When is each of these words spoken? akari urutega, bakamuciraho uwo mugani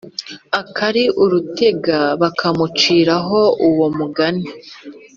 akari 0.59 1.03
urutega, 1.23 1.99
bakamuciraho 2.21 3.39
uwo 3.67 3.87
mugani 3.97 4.45